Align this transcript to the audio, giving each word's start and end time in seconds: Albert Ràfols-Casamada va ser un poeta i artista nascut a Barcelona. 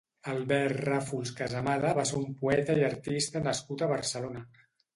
Albert 0.29 0.79
Ràfols-Casamada 0.85 1.93
va 2.01 2.07
ser 2.13 2.17
un 2.29 2.33
poeta 2.41 2.79
i 2.81 2.89
artista 2.89 3.45
nascut 3.51 3.87
a 3.89 3.93
Barcelona. 3.95 4.47